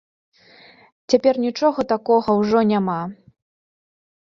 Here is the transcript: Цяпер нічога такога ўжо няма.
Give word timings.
Цяпер 1.13 1.35
нічога 1.45 1.79
такога 1.93 2.29
ўжо 2.41 2.59
няма. 2.73 2.99